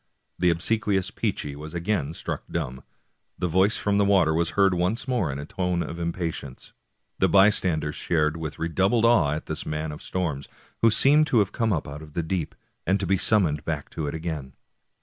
The 0.39 0.49
obsequious 0.49 1.11
Peechy 1.11 1.55
was 1.55 1.75
again 1.75 2.15
struck 2.15 2.41
dumb. 2.49 2.83
The 3.37 3.47
voice 3.47 3.77
from 3.77 3.99
the 3.99 4.03
water 4.03 4.33
was 4.33 4.51
heard 4.57 4.73
once 4.73 5.07
more 5.07 5.31
in 5.31 5.37
a 5.37 5.45
tone 5.45 5.83
of 5.83 5.99
im 5.99 6.11
patience; 6.11 6.73
the 7.19 7.29
bystanders 7.29 7.97
stared 7.97 8.35
with 8.35 8.57
redoubled 8.57 9.05
awe 9.05 9.33
at 9.33 9.45
this 9.45 9.63
man 9.63 9.91
of 9.91 10.01
storms, 10.01 10.47
who 10.81 10.89
seemed 10.89 11.27
to 11.27 11.37
have 11.37 11.51
come 11.51 11.71
up 11.71 11.87
out 11.87 12.01
of 12.01 12.13
the 12.13 12.23
deep, 12.23 12.55
and 12.87 12.99
to 12.99 13.05
be 13.05 13.15
summoned 13.15 13.63
back 13.63 13.91
to 13.91 14.07
it 14.07 14.15
again. 14.15 14.53